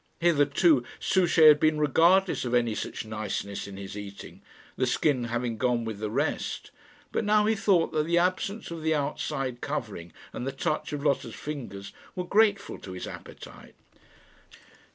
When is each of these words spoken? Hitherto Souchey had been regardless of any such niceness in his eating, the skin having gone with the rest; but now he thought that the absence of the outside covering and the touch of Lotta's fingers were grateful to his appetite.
Hitherto 0.19 0.83
Souchey 0.99 1.45
had 1.47 1.59
been 1.59 1.77
regardless 1.77 2.43
of 2.43 2.55
any 2.55 2.73
such 2.73 3.05
niceness 3.05 3.67
in 3.67 3.77
his 3.77 3.95
eating, 3.95 4.41
the 4.75 4.87
skin 4.87 5.25
having 5.25 5.59
gone 5.59 5.85
with 5.85 5.99
the 5.99 6.09
rest; 6.09 6.71
but 7.11 7.23
now 7.23 7.45
he 7.45 7.53
thought 7.53 7.91
that 7.91 8.07
the 8.07 8.17
absence 8.17 8.71
of 8.71 8.81
the 8.81 8.95
outside 8.95 9.61
covering 9.61 10.11
and 10.33 10.47
the 10.47 10.51
touch 10.51 10.91
of 10.91 11.05
Lotta's 11.05 11.35
fingers 11.35 11.93
were 12.15 12.23
grateful 12.25 12.79
to 12.79 12.93
his 12.93 13.05
appetite. 13.05 13.75